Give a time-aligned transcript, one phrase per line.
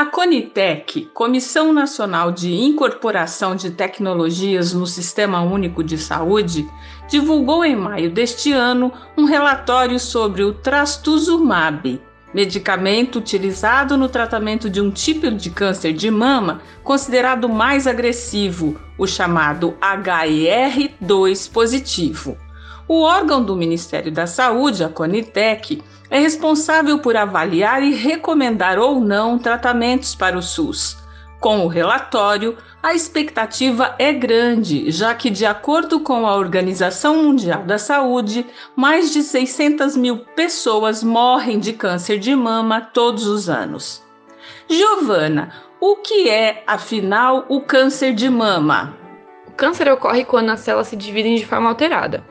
[0.00, 6.66] A Conitec, Comissão Nacional de Incorporação de Tecnologias no Sistema Único de Saúde,
[7.06, 12.00] divulgou em maio deste ano um relatório sobre o trastuzumab,
[12.32, 19.06] medicamento utilizado no tratamento de um tipo de câncer de mama considerado mais agressivo, o
[19.06, 22.38] chamado HER2 positivo.
[22.92, 25.80] O órgão do Ministério da Saúde, a Conitec,
[26.10, 30.96] é responsável por avaliar e recomendar ou não tratamentos para o SUS.
[31.38, 37.62] Com o relatório, a expectativa é grande, já que, de acordo com a Organização Mundial
[37.62, 44.02] da Saúde, mais de 600 mil pessoas morrem de câncer de mama todos os anos.
[44.68, 48.96] Giovana, o que é, afinal, o câncer de mama?
[49.46, 52.28] O câncer ocorre quando as células se dividem de forma alterada.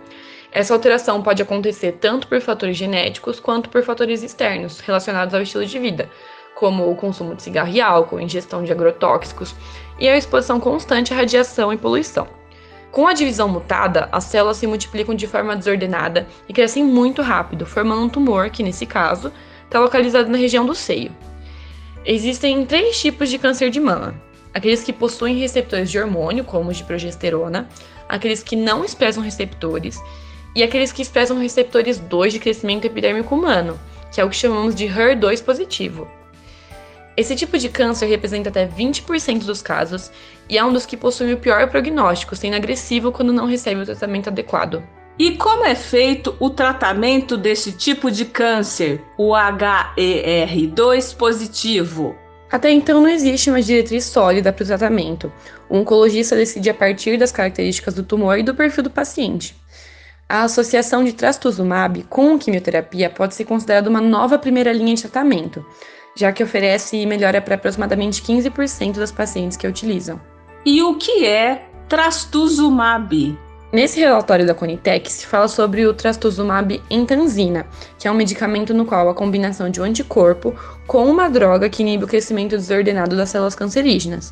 [0.52, 5.66] Essa alteração pode acontecer tanto por fatores genéticos quanto por fatores externos relacionados ao estilo
[5.66, 6.10] de vida,
[6.56, 9.56] como o consumo de cigarro e álcool, ingestão de agrotóxicos
[10.00, 12.28] e a exposição constante à radiação e poluição.
[12.92, 17.66] Com a divisão mutada, as células se multiplicam de forma desordenada e crescem muito rápido,
[17.66, 19.32] formando um tumor que, nesse caso,
[19.64, 21.16] está localizado na região do seio.
[22.04, 24.20] Existem três tipos de câncer de mama:
[24.52, 27.70] aqueles que possuem receptores de hormônio, como os de progesterona,
[28.08, 30.02] aqueles que não expressam receptores
[30.56, 33.80] e aqueles que expressam receptores 2 de crescimento epidérmico humano,
[34.12, 36.08] que é o que chamamos de HER2 positivo.
[37.16, 40.10] Esse tipo de câncer representa até 20% dos casos
[40.48, 43.86] e é um dos que possui o pior prognóstico, sendo agressivo quando não recebe o
[43.86, 44.82] tratamento adequado.
[45.18, 52.16] E como é feito o tratamento desse tipo de câncer, o HER2 positivo?
[52.50, 55.30] Até então não existe uma diretriz sólida para o tratamento.
[55.68, 59.56] O oncologista decide a partir das características do tumor e do perfil do paciente.
[60.32, 65.66] A associação de trastuzumab com quimioterapia pode ser considerada uma nova primeira linha de tratamento,
[66.16, 70.22] já que oferece melhora para aproximadamente 15% das pacientes que a utilizam.
[70.64, 73.36] E o que é trastuzumab?
[73.74, 77.66] Nesse relatório da Conitec se fala sobre o trastuzumab entanzina,
[77.98, 80.54] que é um medicamento no qual a combinação de um anticorpo
[80.86, 84.32] com uma droga que inibe o crescimento desordenado das células cancerígenas.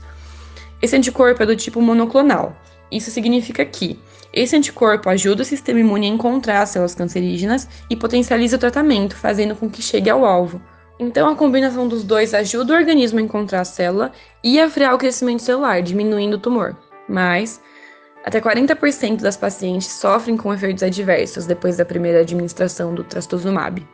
[0.80, 2.56] Esse anticorpo é do tipo monoclonal.
[2.92, 4.00] Isso significa que
[4.34, 9.16] esse anticorpo ajuda o sistema imune a encontrar as células cancerígenas e potencializa o tratamento,
[9.16, 10.62] fazendo com que chegue ao alvo.
[11.00, 14.12] Então, a combinação dos dois ajuda o organismo a encontrar a célula
[14.44, 16.76] e a frear o crescimento celular, diminuindo o tumor.
[17.08, 17.62] Mas,
[18.26, 23.88] até 40% das pacientes sofrem com efeitos adversos depois da primeira administração do trastuzumab.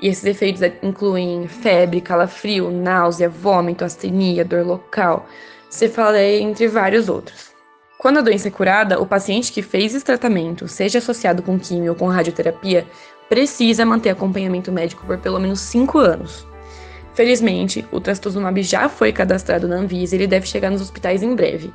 [0.00, 5.26] E esses efeitos incluem febre, calafrio, náusea, vômito, astenia, dor local,
[5.70, 7.57] cefaleia, entre vários outros.
[7.98, 11.90] Quando a doença é curada, o paciente que fez esse tratamento, seja associado com quimio
[11.90, 12.86] ou com radioterapia,
[13.28, 16.46] precisa manter acompanhamento médico por pelo menos 5 anos.
[17.12, 21.34] Felizmente, o trastuzumab já foi cadastrado na Anvisa e ele deve chegar nos hospitais em
[21.34, 21.74] breve.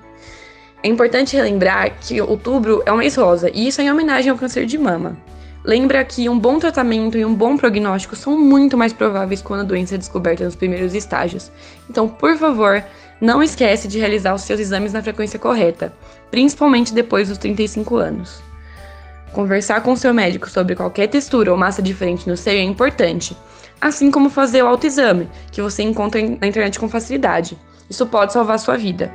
[0.81, 4.37] É importante relembrar que outubro é o mês rosa, e isso é em homenagem ao
[4.37, 5.17] câncer de mama.
[5.61, 9.65] Lembra que um bom tratamento e um bom prognóstico são muito mais prováveis quando a
[9.65, 11.51] doença é descoberta nos primeiros estágios.
[11.89, 12.81] Então, por favor,
[13.23, 15.93] não esquece de realizar os seus exames na frequência correta,
[16.29, 18.43] principalmente depois dos 35 anos.
[19.31, 23.35] Conversar com seu médico sobre qualquer textura ou massa diferente no seio é importante,
[23.79, 27.57] assim como fazer o autoexame, que você encontra na internet com facilidade.
[27.89, 29.09] Isso pode salvar sua vida.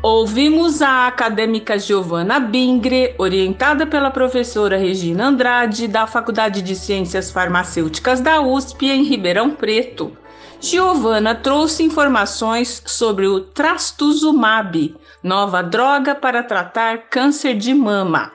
[0.00, 8.20] Ouvimos a acadêmica Giovana Bingre, orientada pela professora Regina Andrade, da Faculdade de Ciências Farmacêuticas
[8.20, 10.19] da USP, em Ribeirão Preto.
[10.60, 18.30] Giovana trouxe informações sobre o trastuzumab, nova droga para tratar câncer de mama.